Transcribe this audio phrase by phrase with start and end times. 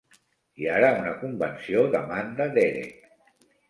[0.63, 3.01] I ara, una convenció d'Amanda Derek!